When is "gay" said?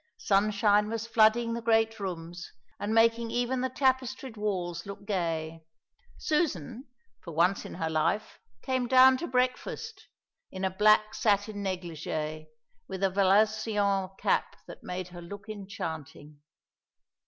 5.05-5.63